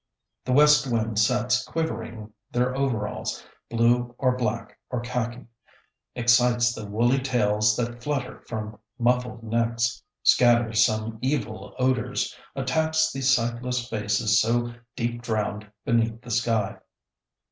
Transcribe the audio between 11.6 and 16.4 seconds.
odors, attacks the sightless faces so deep drowned beneath the